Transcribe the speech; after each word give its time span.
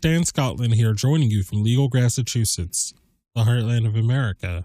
Dan 0.00 0.24
Scotland 0.24 0.74
here, 0.74 0.94
joining 0.94 1.30
you 1.30 1.42
from 1.42 1.62
Legal, 1.62 1.90
Massachusetts, 1.92 2.94
the 3.34 3.42
heartland 3.42 3.86
of 3.86 3.96
America. 3.96 4.64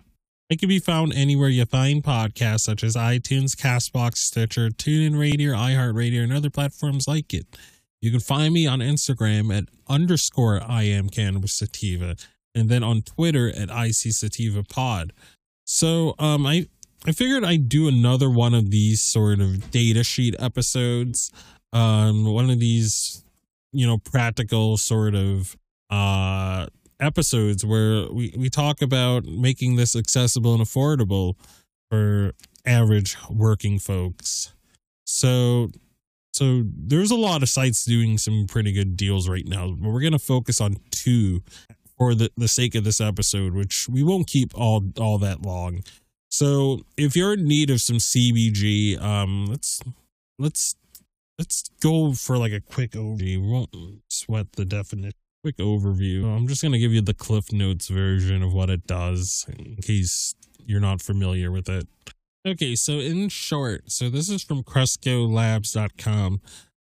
It 0.49 0.59
can 0.59 0.69
be 0.69 0.79
found 0.79 1.13
anywhere 1.13 1.49
you 1.49 1.65
find 1.65 2.03
podcasts 2.03 2.61
such 2.61 2.83
as 2.83 2.95
iTunes, 2.95 3.55
Castbox, 3.55 4.17
Stitcher, 4.17 4.69
TuneIn 4.69 5.19
Radio, 5.19 5.53
iHeartRadio, 5.53 6.23
and 6.23 6.31
other 6.31 6.49
platforms 6.49 7.07
like 7.07 7.33
it. 7.33 7.47
You 8.01 8.11
can 8.11 8.19
find 8.21 8.53
me 8.53 8.65
on 8.65 8.79
Instagram 8.79 9.53
at 9.55 9.65
underscore 9.89 10.61
I 10.63 10.83
am 10.83 11.09
cannabis 11.09 11.53
sativa, 11.57 12.15
and 12.53 12.69
then 12.69 12.83
on 12.83 13.01
Twitter 13.01 13.49
at 13.49 13.69
IC 13.69 14.13
Sativa 14.13 14.63
Pod. 14.63 15.11
So 15.65 16.15
um 16.19 16.45
I 16.45 16.67
I 17.05 17.11
figured 17.11 17.43
I'd 17.43 17.67
do 17.67 17.87
another 17.87 18.29
one 18.29 18.53
of 18.53 18.71
these 18.71 19.01
sort 19.01 19.39
of 19.39 19.69
data 19.71 20.03
sheet 20.03 20.35
episodes. 20.39 21.31
Um 21.73 22.25
one 22.25 22.49
of 22.49 22.59
these 22.59 23.24
you 23.75 23.85
know 23.85 23.97
practical 23.97 24.77
sort 24.77 25.15
of 25.15 25.55
uh 25.89 26.65
episodes 26.99 27.65
where 27.65 28.11
we 28.11 28.33
we 28.37 28.49
talk 28.49 28.81
about 28.81 29.25
making 29.25 29.75
this 29.75 29.95
accessible 29.95 30.53
and 30.53 30.63
affordable 30.63 31.35
for 31.89 32.31
average 32.65 33.17
working 33.29 33.79
folks. 33.79 34.53
So 35.05 35.69
so 36.33 36.63
there's 36.65 37.11
a 37.11 37.15
lot 37.15 37.43
of 37.43 37.49
sites 37.49 37.85
doing 37.85 38.17
some 38.17 38.45
pretty 38.47 38.71
good 38.73 38.97
deals 38.97 39.29
right 39.29 39.45
now 39.45 39.71
but 39.71 39.89
we're 39.89 40.01
going 40.01 40.11
to 40.11 40.19
focus 40.19 40.59
on 40.59 40.77
two 40.91 41.43
for 41.97 42.13
the, 42.13 42.29
the 42.35 42.47
sake 42.47 42.75
of 42.75 42.83
this 42.83 42.99
episode 42.99 43.53
which 43.53 43.87
we 43.87 44.03
won't 44.03 44.27
keep 44.27 44.57
all 44.57 44.83
all 44.99 45.17
that 45.19 45.41
long. 45.41 45.81
So 46.29 46.81
if 46.97 47.15
you're 47.15 47.33
in 47.33 47.45
need 47.45 47.69
of 47.69 47.81
some 47.81 47.97
cbg 47.97 49.01
um 49.01 49.45
let's 49.45 49.81
let's 50.39 50.75
let's 51.37 51.69
go 51.81 52.13
for 52.13 52.37
like 52.37 52.53
a 52.53 52.61
quick 52.61 52.91
overview. 52.91 53.41
We 53.41 53.51
won't 53.51 53.69
sweat 54.09 54.53
the 54.53 54.65
definition. 54.65 55.13
Quick 55.43 55.57
overview. 55.57 56.25
I'm 56.25 56.47
just 56.47 56.63
gonna 56.63 56.79
give 56.79 56.91
you 56.91 57.01
the 57.01 57.13
Cliff 57.13 57.51
Notes 57.51 57.87
version 57.87 58.41
of 58.41 58.53
what 58.53 58.69
it 58.69 58.87
does 58.87 59.45
in 59.47 59.75
case 59.75 60.33
you're 60.65 60.79
not 60.79 61.01
familiar 61.01 61.51
with 61.51 61.69
it. 61.69 61.87
Okay, 62.47 62.75
so 62.75 62.93
in 62.93 63.29
short, 63.29 63.91
so 63.91 64.09
this 64.09 64.29
is 64.29 64.43
from 64.43 64.63
CrescoLabs.com. 64.63 66.41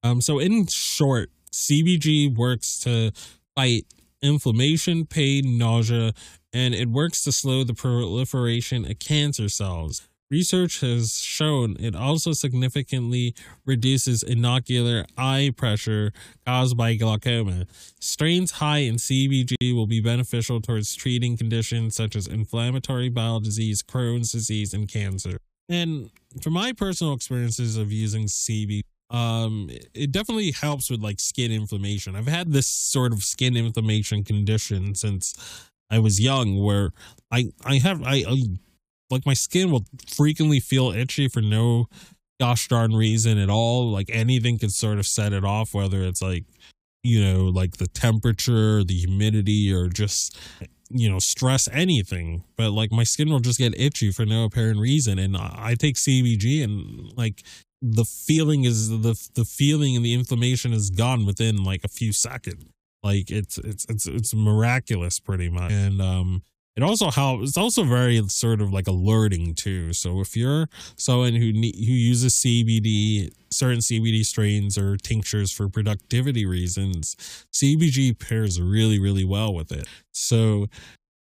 Um, 0.03 0.21
so 0.21 0.39
in 0.39 0.67
short, 0.67 1.31
CBG 1.53 2.37
works 2.37 2.79
to 2.81 3.13
fight 3.55 3.87
inflammation, 4.21 5.07
pain, 5.07 5.59
nausea, 5.59 6.13
and 6.53 6.75
it 6.75 6.89
works 6.89 7.23
to 7.25 7.33
slow 7.33 7.63
the 7.63 7.75
proliferation 7.75 8.85
of 8.91 8.99
cancer 8.99 9.49
cells. 9.49 10.09
Research 10.35 10.81
has 10.81 11.21
shown 11.21 11.77
it 11.79 11.95
also 11.95 12.33
significantly 12.33 13.37
reduces 13.65 14.25
inocular 14.25 15.05
eye 15.17 15.53
pressure 15.57 16.13
caused 16.45 16.77
by 16.77 16.97
glaucoma. 16.97 17.67
Strains 18.01 18.51
high 18.51 18.79
in 18.79 18.97
CBG 18.97 19.73
will 19.73 19.87
be 19.87 20.01
beneficial 20.01 20.61
towards 20.61 20.97
treating 20.97 21.37
conditions 21.37 21.95
such 21.95 22.17
as 22.17 22.27
inflammatory 22.27 23.09
bowel 23.09 23.39
disease, 23.39 23.81
Crohn's 23.81 24.33
disease, 24.33 24.75
and 24.75 24.89
cancer. 24.89 25.39
And 25.69 26.11
from 26.43 26.55
my 26.55 26.73
personal 26.73 27.13
experiences 27.13 27.77
of 27.77 27.93
using 27.93 28.25
CBG, 28.25 28.81
um, 29.11 29.71
it 29.95 30.11
definitely 30.11 30.51
helps 30.51 30.91
with 30.91 31.01
like 31.01 31.21
skin 31.21 31.53
inflammation. 31.53 32.17
I've 32.17 32.27
had 32.27 32.51
this 32.51 32.67
sort 32.67 33.13
of 33.13 33.23
skin 33.23 33.57
inflammation 33.57 34.25
condition 34.25 34.97
since 34.97 35.71
I 35.91 36.01
was 36.01 36.21
young, 36.21 36.61
where 36.61 36.91
I 37.31 37.53
I 37.65 37.77
have 37.77 38.03
I, 38.03 38.25
I 38.27 38.43
like 39.15 39.27
my 39.27 39.35
skin 39.35 39.71
will 39.71 39.85
frequently 40.09 40.61
feel 40.61 40.91
itchy 40.91 41.29
for 41.29 41.41
no 41.41 41.87
gosh 42.41 42.69
darn 42.69 42.93
reason 42.95 43.39
at 43.39 43.49
all. 43.49 43.91
Like 43.91 44.11
anything 44.13 44.59
can 44.59 44.71
sort 44.71 44.99
of 44.99 45.07
set 45.07 45.33
it 45.33 45.45
off, 45.45 45.73
whether 45.73 46.03
it's 46.03 46.21
like, 46.21 46.45
you 47.03 47.23
know, 47.23 47.45
like 47.45 47.77
the 47.77 47.87
temperature, 47.87 48.83
the 48.83 48.95
humidity, 48.95 49.73
or 49.73 49.89
just, 49.89 50.37
you 50.91 51.09
know, 51.09 51.19
stress, 51.19 51.69
anything. 51.73 52.45
But 52.57 52.73
like 52.73 52.91
my 52.91 53.05
skin 53.05 53.31
will 53.31 53.41
just 53.41 53.59
get 53.59 53.79
itchy 53.79 54.11
for 54.11 54.27
no 54.27 54.45
apparent 54.45 54.81
reason. 54.81 55.19
And 55.19 55.37
I 55.37 55.77
take 55.79 55.97
CBG 55.97 56.63
and 56.65 57.13
like 57.17 57.43
the 57.81 58.05
feeling 58.05 58.65
is 58.65 58.89
the 58.89 59.17
the 59.35 59.45
feeling 59.45 59.95
and 59.95 60.05
the 60.05 60.15
inflammation 60.15 60.73
is 60.73 60.91
gone 60.91 61.27
within 61.27 61.63
like 61.63 61.85
a 61.85 61.89
few 61.89 62.13
seconds. 62.13 62.65
Like 63.03 63.31
it's 63.31 63.59
it's 63.59 63.85
it's 63.89 64.07
it's 64.07 64.35
miraculous 64.35 65.21
pretty 65.21 65.51
much. 65.51 65.71
And 65.71 66.01
um 66.01 66.43
it 66.77 66.83
also 66.83 67.11
helps 67.11 67.49
it's 67.49 67.57
also 67.57 67.85
very 67.85 68.21
sort 68.29 68.61
of 68.61 68.73
like 68.73 68.87
alerting 68.87 69.55
too. 69.55 69.93
So 69.93 70.21
if 70.21 70.37
you're 70.37 70.69
someone 70.97 71.35
who 71.35 71.53
ne- 71.53 71.87
who 71.87 71.93
uses 71.93 72.35
cbd 72.35 73.33
certain 73.51 73.79
cbd 73.79 74.25
strains 74.25 74.77
or 74.77 74.97
tinctures 74.97 75.53
for 75.53 75.69
productivity 75.69 76.45
reasons 76.45 77.15
cbg 77.53 78.19
pairs 78.19 78.61
really 78.61 78.99
really 78.99 79.25
well 79.25 79.55
with 79.55 79.71
it. 79.71 79.87
So 80.13 80.67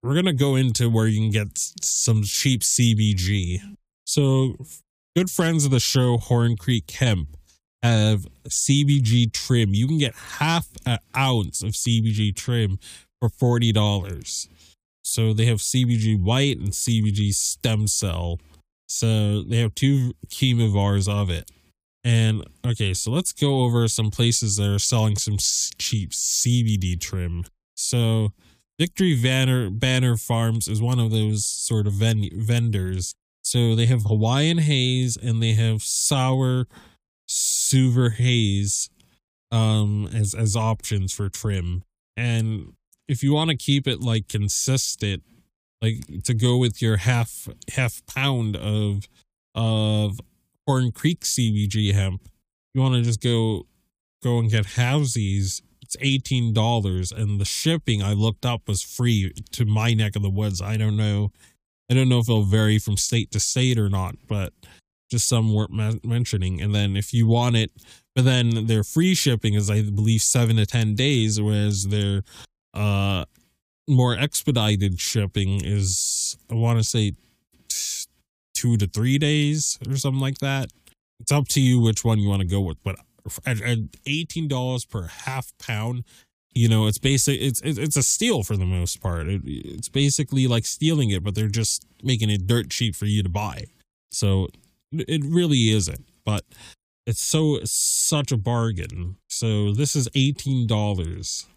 we're 0.04 0.22
to 0.22 0.34
go 0.34 0.56
into 0.56 0.90
where 0.90 1.08
you 1.08 1.20
can 1.20 1.32
get 1.32 1.58
some 1.82 2.24
cheap 2.24 2.62
cbg 2.62 3.60
so 4.06 4.56
good 5.16 5.30
friends 5.30 5.66
of 5.66 5.72
the 5.72 5.80
show 5.80 6.18
horn 6.18 6.56
creek 6.56 6.90
hemp 6.92 7.36
have 7.84 8.26
cbg 8.48 9.34
trim. 9.34 9.74
You 9.74 9.88
can 9.88 9.98
get 9.98 10.16
half 10.16 10.68
an 10.86 11.00
ounce 11.18 11.62
of 11.62 11.72
cbg 11.72 12.36
trim 12.36 12.80
for 13.20 13.30
$40 13.60 14.48
so 15.04 15.34
they 15.34 15.46
have 15.46 15.58
CBG 15.58 16.22
white 16.22 16.58
and 16.58 16.70
CBG 16.70 17.34
stem 17.34 17.88
cell. 17.88 18.40
So 18.88 19.44
they 19.44 19.58
have 19.58 19.74
two 19.74 20.14
chemovars 20.28 21.08
of 21.12 21.30
it. 21.30 21.50
And 22.04 22.44
okay, 22.66 22.94
so 22.94 23.12
let's 23.12 23.32
go 23.32 23.62
over 23.62 23.88
some 23.88 24.10
places 24.12 24.58
that 24.58 24.68
are 24.68 24.80
selling 24.80 25.16
some 25.16 25.38
cheap 25.38 26.12
CBD 26.12 27.00
trim. 27.00 27.46
So 27.76 28.34
Victory 28.80 29.16
Banner 29.22 29.70
Banner 29.70 30.18
Farms 30.18 30.68
is 30.68 30.82
one 30.82 31.00
of 31.00 31.12
those 31.12 31.46
sort 31.46 31.88
of 31.88 31.94
ven- 31.94 32.30
vendors. 32.34 33.14
So 33.44 33.76
they 33.76 33.86
have 33.86 34.04
Hawaiian 34.04 34.60
Haze 34.60 35.18
and 35.18 35.42
they 35.42 35.54
have 35.54 35.84
Sour 35.84 36.68
Suver 37.30 38.14
Haze 38.14 38.90
um 39.52 40.10
as 40.14 40.34
as 40.34 40.56
options 40.56 41.14
for 41.14 41.30
trim. 41.30 41.84
And 42.18 42.74
if 43.08 43.24
you 43.24 43.34
want 43.34 43.50
to 43.50 43.58
keep 43.58 43.88
it 43.88 44.02
like 44.02 44.28
consistent, 44.28 45.24
like 45.82 46.24
to 46.24 46.34
go 46.34 46.58
with 46.58 46.82
your 46.82 46.98
half 46.98 47.48
half 47.74 48.06
pound 48.06 48.56
of 48.56 49.08
of 49.56 50.20
Horn 50.68 50.92
Creek 50.92 51.22
CBG 51.22 51.94
hemp, 51.94 52.22
you 52.74 52.82
want 52.82 52.96
to 52.96 53.02
just 53.02 53.22
go 53.22 53.68
go 54.24 54.40
and 54.40 54.50
get 54.50 54.66
halvesies. 54.66 55.62
It's 55.82 55.98
eighteen 56.00 56.54
dollars, 56.54 57.12
and 57.12 57.40
the 57.40 57.46
shipping 57.46 58.02
I 58.02 58.14
looked 58.14 58.46
up 58.46 58.68
was 58.68 58.82
free 58.82 59.34
to 59.52 59.66
my 59.66 59.94
neck 59.94 60.16
of 60.16 60.22
the 60.22 60.30
woods. 60.30 60.62
I 60.62 60.78
don't 60.78 60.96
know, 60.96 61.32
I 61.90 61.94
don't 61.94 62.08
know 62.08 62.20
if 62.20 62.30
it'll 62.30 62.44
vary 62.44 62.80
from 62.80 62.96
state 62.96 63.32
to 63.32 63.40
state 63.40 63.78
or 63.78 63.90
not, 63.90 64.16
but 64.28 64.54
just 65.10 65.28
some 65.28 65.54
worth 65.54 65.70
mentioning. 66.06 66.62
And 66.62 66.74
then 66.74 66.96
if 66.96 67.14
you 67.14 67.28
want 67.28 67.58
it, 67.58 67.72
but 68.16 68.24
then 68.24 68.68
their 68.68 68.84
free 68.84 69.14
shipping 69.14 69.56
is 69.56 69.70
I 69.70 69.82
believe 69.82 70.22
seven 70.22 70.56
to 70.56 70.66
ten 70.66 70.96
days, 70.96 71.42
whereas 71.42 71.88
their 71.88 72.24
uh, 72.74 73.26
more 73.88 74.16
expedited 74.18 75.00
shipping 75.00 75.64
is, 75.64 76.38
I 76.50 76.56
want 76.56 76.80
to 76.80 76.84
say, 76.84 77.14
t- 77.68 78.06
two 78.54 78.78
to 78.78 78.88
three 78.88 79.18
days 79.18 79.80
or 79.88 79.96
something 79.96 80.22
like 80.22 80.40
that. 80.40 80.72
It's 81.20 81.32
up 81.32 81.48
to 81.50 81.62
you 81.62 81.80
which 81.80 82.04
one 82.04 82.20
you 82.20 82.30
want 82.30 82.42
to 82.42 82.48
go 82.48 82.62
with, 82.62 82.78
but 82.84 82.96
at, 83.46 83.62
at 83.62 83.78
eighteen 84.08 84.48
dollars 84.48 84.86
per 84.86 85.04
half 85.04 85.52
pound, 85.60 86.04
you 86.54 86.68
know, 86.68 86.88
it's 86.88 86.98
basic. 86.98 87.40
It's 87.40 87.62
it's 87.64 87.98
a 87.98 88.04
steal 88.04 88.44
for 88.44 88.58
the 88.58 88.66
most 88.66 89.02
part. 89.02 89.28
It, 89.28 89.42
it's 89.46 89.90
basically 89.90 90.48
like 90.48 90.66
stealing 90.66 91.12
it, 91.12 91.24
but 91.24 91.36
they're 91.36 91.48
just 91.48 91.86
making 92.04 92.30
it 92.30 92.48
dirt 92.48 92.70
cheap 92.70 92.96
for 92.96 93.06
you 93.06 93.22
to 93.24 93.30
buy. 93.30 93.66
So 94.12 94.48
it 94.92 95.24
really 95.24 95.70
isn't, 95.70 96.06
but 96.26 96.44
it's 97.06 97.22
so 97.22 97.60
such 97.64 98.32
a 98.32 98.38
bargain. 98.38 99.18
So 99.30 99.74
this 99.74 99.96
is 99.96 100.10
eighteen 100.16 100.68
dollars 100.68 101.48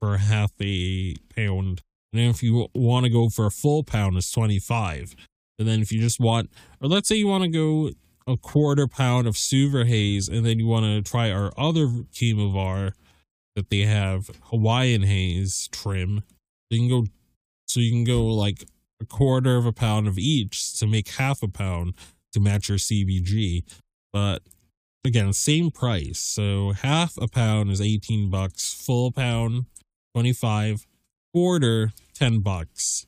for 0.00 0.16
half 0.16 0.52
a 0.60 1.14
pound. 1.34 1.82
And 2.12 2.22
if 2.22 2.42
you 2.42 2.68
want 2.74 3.04
to 3.04 3.10
go 3.10 3.28
for 3.28 3.46
a 3.46 3.50
full 3.50 3.84
pound, 3.84 4.16
it's 4.16 4.30
25. 4.30 5.14
And 5.58 5.68
then 5.68 5.80
if 5.80 5.92
you 5.92 6.00
just 6.00 6.20
want, 6.20 6.50
or 6.80 6.88
let's 6.88 7.08
say 7.08 7.16
you 7.16 7.26
want 7.26 7.44
to 7.44 7.50
go 7.50 7.90
a 8.26 8.36
quarter 8.36 8.86
pound 8.86 9.26
of 9.26 9.34
Suver 9.34 9.86
Haze, 9.86 10.28
and 10.28 10.44
then 10.44 10.58
you 10.58 10.66
want 10.66 10.84
to 10.84 11.02
try 11.02 11.30
our 11.30 11.52
other 11.56 11.86
Chemovar 12.12 12.92
that 13.56 13.70
they 13.70 13.80
have, 13.80 14.30
Hawaiian 14.44 15.02
Haze 15.02 15.68
trim, 15.72 16.22
you 16.70 16.78
can 16.78 16.88
go, 16.88 17.06
so 17.66 17.80
you 17.80 17.90
can 17.90 18.04
go 18.04 18.24
like 18.26 18.64
a 19.00 19.06
quarter 19.06 19.56
of 19.56 19.66
a 19.66 19.72
pound 19.72 20.06
of 20.06 20.18
each 20.18 20.78
to 20.78 20.86
make 20.86 21.08
half 21.08 21.42
a 21.42 21.48
pound 21.48 21.94
to 22.32 22.40
match 22.40 22.68
your 22.68 22.78
CBG. 22.78 23.64
But 24.12 24.42
again, 25.04 25.32
same 25.32 25.70
price. 25.70 26.18
So 26.18 26.72
half 26.72 27.16
a 27.20 27.28
pound 27.28 27.70
is 27.70 27.80
18 27.80 28.30
bucks, 28.30 28.72
full 28.72 29.10
pound 29.10 29.66
25 30.18 30.84
order 31.32 31.92
10 32.14 32.40
bucks. 32.40 33.06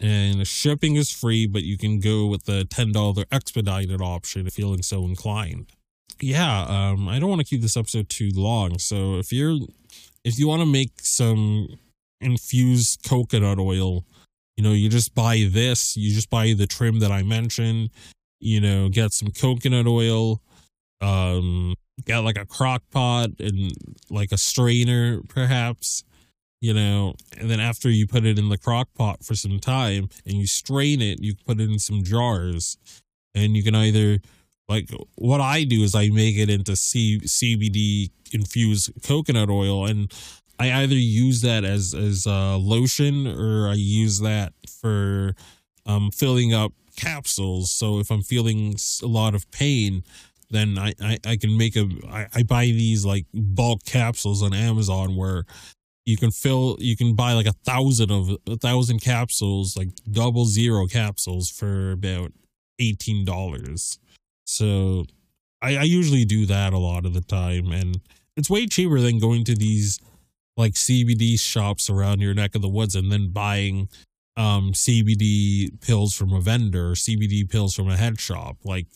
And 0.00 0.46
shipping 0.46 0.94
is 0.94 1.10
free 1.10 1.48
but 1.48 1.64
you 1.64 1.76
can 1.76 1.98
go 1.98 2.26
with 2.26 2.44
the 2.44 2.62
$10 2.62 3.24
expedited 3.32 4.00
option 4.00 4.46
if 4.46 4.54
feeling 4.54 4.82
so 4.82 5.04
inclined. 5.04 5.72
Yeah 6.20 6.62
um 6.62 7.08
i 7.08 7.18
don't 7.18 7.28
want 7.28 7.40
to 7.40 7.46
keep 7.46 7.60
this 7.60 7.76
episode 7.76 8.08
too 8.08 8.30
long 8.34 8.78
so 8.78 9.16
if 9.16 9.32
you're 9.32 9.58
if 10.22 10.38
you 10.38 10.46
want 10.46 10.62
to 10.62 10.66
make 10.66 10.92
some 11.00 11.66
infused 12.20 13.02
coconut 13.02 13.58
oil 13.58 14.04
you 14.56 14.62
know 14.62 14.70
you 14.70 14.88
just 14.88 15.12
buy 15.12 15.48
this 15.50 15.96
you 15.96 16.14
just 16.14 16.30
buy 16.30 16.52
the 16.52 16.68
trim 16.68 17.00
that 17.00 17.10
i 17.10 17.24
mentioned 17.24 17.90
you 18.38 18.60
know 18.60 18.88
get 18.88 19.12
some 19.12 19.32
coconut 19.32 19.88
oil 19.88 20.40
um 21.00 21.74
get 22.04 22.18
like 22.18 22.38
a 22.38 22.46
crock 22.46 22.82
pot 22.92 23.30
and 23.40 23.72
like 24.08 24.30
a 24.30 24.38
strainer 24.38 25.20
perhaps 25.28 26.04
you 26.64 26.72
know, 26.72 27.14
and 27.36 27.50
then 27.50 27.60
after 27.60 27.90
you 27.90 28.06
put 28.06 28.24
it 28.24 28.38
in 28.38 28.48
the 28.48 28.56
crock 28.56 28.88
pot 28.94 29.22
for 29.22 29.34
some 29.34 29.60
time 29.60 30.08
and 30.24 30.38
you 30.38 30.46
strain 30.46 31.02
it, 31.02 31.20
you 31.20 31.34
put 31.46 31.60
it 31.60 31.70
in 31.70 31.78
some 31.78 32.02
jars 32.02 32.78
and 33.34 33.54
you 33.54 33.62
can 33.62 33.74
either 33.74 34.18
like 34.66 34.88
what 35.16 35.42
I 35.42 35.64
do 35.64 35.82
is 35.82 35.94
I 35.94 36.08
make 36.08 36.38
it 36.38 36.48
into 36.48 36.74
C- 36.74 37.20
CBD 37.20 38.12
infused 38.32 38.92
coconut 39.02 39.50
oil 39.50 39.84
and 39.84 40.10
I 40.58 40.72
either 40.72 40.94
use 40.94 41.42
that 41.42 41.64
as 41.64 41.92
as 41.92 42.24
a 42.24 42.56
lotion 42.56 43.26
or 43.26 43.68
I 43.68 43.74
use 43.74 44.20
that 44.20 44.54
for 44.80 45.34
um 45.84 46.10
filling 46.12 46.54
up 46.54 46.72
capsules. 46.96 47.72
So 47.72 47.98
if 47.98 48.10
I'm 48.10 48.22
feeling 48.22 48.76
a 49.02 49.06
lot 49.06 49.34
of 49.34 49.50
pain, 49.50 50.02
then 50.48 50.78
I, 50.78 50.94
I, 50.98 51.18
I 51.26 51.36
can 51.36 51.58
make 51.58 51.76
a 51.76 51.86
I, 52.08 52.26
I 52.36 52.42
buy 52.42 52.64
these 52.64 53.04
like 53.04 53.26
bulk 53.34 53.84
capsules 53.84 54.42
on 54.42 54.54
Amazon 54.54 55.14
where 55.14 55.44
you 56.06 56.16
can 56.16 56.30
fill 56.30 56.76
you 56.80 56.96
can 56.96 57.14
buy 57.14 57.32
like 57.32 57.46
a 57.46 57.52
thousand 57.64 58.10
of 58.10 58.30
a 58.46 58.56
thousand 58.56 59.00
capsules 59.00 59.76
like 59.76 59.88
double 60.10 60.44
zero 60.44 60.86
capsules 60.86 61.50
for 61.50 61.92
about 61.92 62.32
eighteen 62.78 63.24
dollars. 63.24 63.98
So 64.44 65.04
I, 65.62 65.76
I 65.76 65.82
usually 65.82 66.24
do 66.24 66.44
that 66.46 66.72
a 66.72 66.78
lot 66.78 67.06
of 67.06 67.14
the 67.14 67.22
time 67.22 67.72
and 67.72 68.00
it's 68.36 68.50
way 68.50 68.66
cheaper 68.66 69.00
than 69.00 69.18
going 69.18 69.44
to 69.44 69.54
these 69.54 69.98
like 70.56 70.74
cbd 70.74 71.40
shops 71.40 71.88
around 71.88 72.20
your 72.20 72.34
neck 72.34 72.54
of 72.54 72.62
the 72.62 72.68
woods 72.68 72.94
and 72.94 73.10
then 73.10 73.30
buying 73.30 73.88
um 74.36 74.72
cbd 74.72 75.80
pills 75.80 76.14
from 76.14 76.32
a 76.32 76.40
vendor 76.40 76.90
or 76.90 76.94
cbd 76.94 77.48
pills 77.48 77.74
from 77.74 77.88
a 77.88 77.96
head 77.96 78.20
shop. 78.20 78.58
Like 78.64 78.86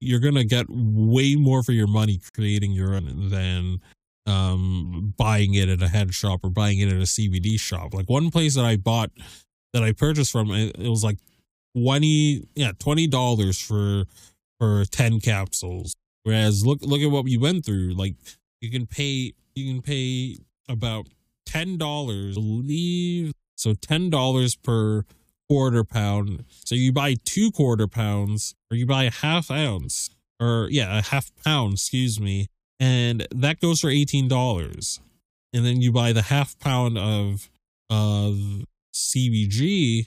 you're 0.00 0.20
gonna 0.20 0.44
get 0.44 0.66
way 0.68 1.36
more 1.36 1.62
for 1.62 1.72
your 1.72 1.86
money 1.86 2.20
creating 2.34 2.72
your 2.72 2.94
own 2.94 3.28
than 3.28 3.80
um 4.26 5.14
buying 5.16 5.54
it 5.54 5.68
at 5.68 5.82
a 5.82 5.88
head 5.88 6.14
shop 6.14 6.40
or 6.42 6.50
buying 6.50 6.78
it 6.78 6.88
at 6.88 6.94
a 6.94 7.06
CBD 7.06 7.58
shop. 7.58 7.94
Like 7.94 8.08
one 8.08 8.30
place 8.30 8.54
that 8.54 8.64
I 8.64 8.76
bought 8.76 9.10
that 9.72 9.82
I 9.82 9.92
purchased 9.92 10.32
from 10.32 10.50
it, 10.50 10.76
was 10.78 11.04
like 11.04 11.18
20 11.76 12.48
yeah, 12.54 12.72
$20 12.72 13.66
for 13.66 14.04
for 14.58 14.84
10 14.86 15.20
capsules. 15.20 15.94
Whereas 16.22 16.64
look 16.64 16.80
look 16.82 17.00
at 17.00 17.10
what 17.10 17.24
we 17.24 17.36
went 17.36 17.64
through. 17.64 17.94
Like 17.94 18.14
you 18.60 18.70
can 18.70 18.86
pay 18.86 19.34
you 19.54 19.72
can 19.72 19.82
pay 19.82 20.38
about 20.68 21.06
$10 21.48 22.34
leave 22.36 23.32
so 23.56 23.72
$10 23.72 24.62
per 24.62 25.04
quarter 25.48 25.84
pound. 25.84 26.44
So 26.64 26.74
you 26.74 26.92
buy 26.92 27.16
two 27.24 27.50
quarter 27.50 27.86
pounds 27.86 28.54
or 28.70 28.76
you 28.76 28.86
buy 28.86 29.04
a 29.04 29.10
half 29.10 29.50
ounce 29.50 30.10
or 30.40 30.68
yeah, 30.70 30.98
a 30.98 31.02
half 31.02 31.30
pound, 31.44 31.74
excuse 31.74 32.20
me, 32.20 32.48
and 32.80 33.26
that 33.30 33.60
goes 33.60 33.80
for 33.80 33.88
$18 33.88 35.00
and 35.52 35.64
then 35.64 35.80
you 35.80 35.92
buy 35.92 36.12
the 36.12 36.22
half 36.22 36.58
pound 36.58 36.98
of 36.98 37.48
of 37.90 38.64
cbg 38.94 40.06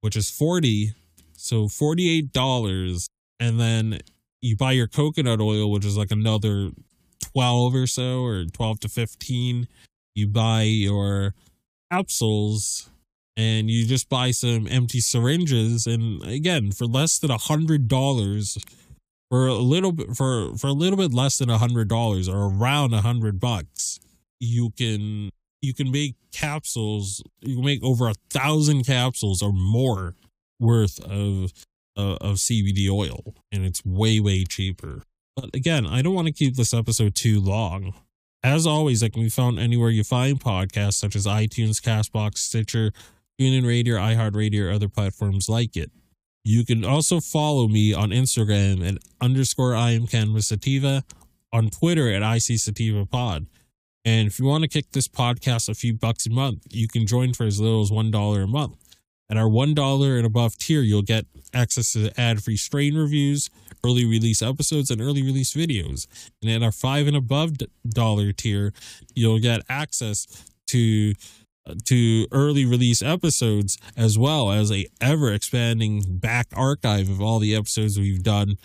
which 0.00 0.16
is 0.16 0.30
40 0.30 0.94
So 1.36 1.66
$48 1.66 3.08
and 3.38 3.58
then 3.60 4.00
you 4.42 4.56
buy 4.56 4.72
your 4.72 4.86
coconut 4.86 5.40
oil 5.40 5.70
which 5.70 5.84
is 5.84 5.96
like 5.96 6.10
another 6.10 6.70
12 7.32 7.74
or 7.74 7.86
so 7.86 8.24
or 8.24 8.44
12 8.44 8.80
to 8.80 8.88
15. 8.88 9.68
You 10.14 10.26
buy 10.26 10.62
your 10.62 11.34
capsules 11.90 12.90
and 13.36 13.70
you 13.70 13.86
just 13.86 14.08
buy 14.08 14.32
some 14.32 14.66
empty 14.68 15.00
syringes. 15.00 15.86
And 15.86 16.22
again 16.24 16.72
for 16.72 16.86
less 16.86 17.18
than 17.18 17.30
a 17.30 17.38
hundred 17.38 17.88
dollars 17.88 18.58
for 19.30 19.46
a 19.46 19.54
little 19.54 19.92
bit 19.92 20.16
for 20.16 20.56
for 20.56 20.66
a 20.66 20.72
little 20.72 20.96
bit 20.96 21.14
less 21.14 21.38
than 21.38 21.48
a 21.48 21.58
hundred 21.58 21.88
dollars 21.88 22.28
or 22.28 22.52
around 22.52 22.92
a 22.92 23.00
hundred 23.00 23.40
bucks 23.40 23.98
you 24.40 24.70
can 24.70 25.30
you 25.62 25.72
can 25.74 25.90
make 25.90 26.16
capsules 26.32 27.22
you 27.40 27.56
can 27.56 27.64
make 27.64 27.82
over 27.82 28.08
a 28.08 28.14
thousand 28.30 28.84
capsules 28.84 29.42
or 29.42 29.52
more 29.52 30.14
worth 30.58 31.00
of 31.00 31.52
uh, 31.96 32.16
of 32.20 32.36
cbd 32.36 32.88
oil 32.90 33.34
and 33.52 33.64
it's 33.64 33.84
way 33.84 34.20
way 34.20 34.44
cheaper 34.44 35.02
but 35.36 35.54
again 35.54 35.86
i 35.86 36.02
don't 36.02 36.14
want 36.14 36.26
to 36.26 36.32
keep 36.32 36.56
this 36.56 36.74
episode 36.74 37.14
too 37.14 37.40
long 37.40 37.94
as 38.42 38.66
always 38.66 39.02
it 39.02 39.12
can 39.12 39.22
be 39.22 39.28
found 39.28 39.58
anywhere 39.58 39.90
you 39.90 40.02
find 40.02 40.40
podcasts 40.40 40.94
such 40.94 41.14
as 41.14 41.26
itunes 41.26 41.80
castbox 41.80 42.38
stitcher 42.38 42.92
TuneIn 43.40 43.66
Radio, 43.66 43.96
iHeartRadio, 43.96 44.66
or 44.66 44.70
other 44.70 44.88
platforms 44.88 45.48
like 45.48 45.74
it. 45.74 45.90
You 46.44 46.64
can 46.64 46.84
also 46.84 47.20
follow 47.20 47.68
me 47.68 47.92
on 47.92 48.10
Instagram 48.10 48.86
at 48.86 49.02
underscore 49.20 49.74
I 49.74 49.90
am 49.90 50.06
Cannabis 50.06 50.48
Sativa, 50.48 51.04
on 51.52 51.68
Twitter 51.68 52.10
at 52.10 52.22
IC 52.22 52.58
Sativa 52.58 53.04
Pod. 53.04 53.46
And 54.04 54.26
if 54.28 54.38
you 54.38 54.46
want 54.46 54.62
to 54.62 54.68
kick 54.68 54.92
this 54.92 55.08
podcast 55.08 55.68
a 55.68 55.74
few 55.74 55.92
bucks 55.92 56.26
a 56.26 56.30
month, 56.30 56.66
you 56.70 56.88
can 56.88 57.06
join 57.06 57.34
for 57.34 57.44
as 57.44 57.60
little 57.60 57.82
as 57.82 57.90
$1 57.90 58.42
a 58.42 58.46
month. 58.46 58.76
At 59.30 59.36
our 59.36 59.48
$1 59.48 60.16
and 60.16 60.26
above 60.26 60.56
tier, 60.56 60.80
you'll 60.80 61.02
get 61.02 61.26
access 61.52 61.92
to 61.92 62.10
ad 62.18 62.42
free 62.42 62.56
strain 62.56 62.96
reviews, 62.96 63.50
early 63.84 64.04
release 64.04 64.42
episodes, 64.42 64.90
and 64.90 65.00
early 65.00 65.22
release 65.22 65.52
videos. 65.52 66.06
And 66.42 66.50
at 66.50 66.62
our 66.62 66.72
5 66.72 67.06
and 67.06 67.16
above 67.16 67.52
dollar 67.88 68.32
tier, 68.32 68.72
you'll 69.14 69.38
get 69.38 69.60
access 69.68 70.26
to 70.68 71.14
to 71.84 72.26
early 72.32 72.64
release 72.64 73.02
episodes 73.02 73.78
as 73.96 74.18
well 74.18 74.50
as 74.50 74.72
a 74.72 74.86
ever 75.00 75.32
expanding 75.32 76.02
back 76.06 76.48
archive 76.54 77.08
of 77.08 77.20
all 77.20 77.38
the 77.38 77.54
episodes 77.54 77.98
we've 77.98 78.22
done 78.22 78.56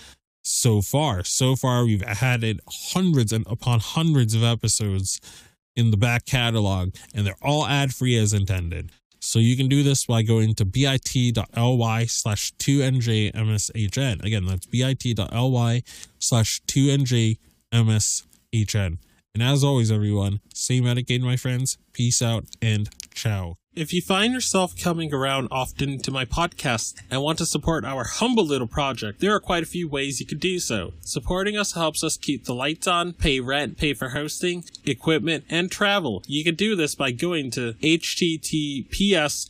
so 0.44 0.82
far. 0.82 1.24
So 1.24 1.56
far, 1.56 1.86
we've 1.86 2.04
added 2.04 2.62
hundreds 2.68 3.34
and 3.34 3.46
upon 3.48 3.80
hundreds 3.80 4.34
of 4.34 4.44
episodes 4.44 5.20
in 5.76 5.92
the 5.92 5.98
back 5.98 6.26
catalog, 6.26 6.96
and 7.14 7.26
they're 7.26 7.36
all 7.42 7.68
ad 7.68 7.94
free 7.94 8.18
as 8.18 8.34
intended. 8.34 8.92
So 9.20 9.40
you 9.40 9.58
can 9.58 9.68
do 9.68 9.82
this 9.82 10.06
by 10.06 10.22
going 10.22 10.54
to 10.56 10.66
bit.ly 10.66 12.06
slash 12.06 12.54
2njmshn. 12.54 14.24
Again, 14.24 14.46
that's 14.46 14.68
bit.ly 14.68 15.84
slash 16.20 16.62
2njmshn. 16.68 18.98
And 19.36 19.44
as 19.44 19.66
always, 19.66 19.92
everyone, 19.92 20.40
stay 20.54 20.80
medicated, 20.80 21.22
my 21.22 21.36
friends. 21.36 21.78
Peace 21.92 22.22
out 22.22 22.46
and 22.62 22.88
ciao. 23.14 23.58
If 23.76 23.92
you 23.92 24.02
find 24.02 24.32
yourself 24.32 24.74
coming 24.82 25.14
around 25.14 25.50
often 25.52 26.00
to 26.04 26.10
my 26.12 26.24
podcast 26.24 26.96
and 27.12 27.22
want 27.22 27.40
to 27.40 27.46
support 27.46 27.84
our 27.84 28.06
humble 28.06 28.46
little 28.46 28.66
project, 28.66 29.20
there 29.20 29.36
are 29.36 29.42
quite 29.42 29.64
a 29.64 29.66
few 29.66 29.90
ways 29.90 30.22
you 30.22 30.26
could 30.26 30.40
do 30.40 30.60
so. 30.60 30.94
Supporting 31.02 31.58
us 31.58 31.74
helps 31.74 32.02
us 32.02 32.16
keep 32.16 32.46
the 32.46 32.56
lights 32.56 32.88
on, 32.88 33.12
pay 33.12 33.42
rent, 33.42 33.78
pay 33.78 33.94
for 33.94 34.10
hosting, 34.10 34.64
equipment, 34.86 35.44
and 35.50 35.70
travel. 35.70 36.24
You 36.26 36.46
can 36.46 36.56
do 36.56 36.78
this 36.78 36.96
by 36.96 37.12
going 37.12 37.52
to 37.52 37.74
https 37.74 39.50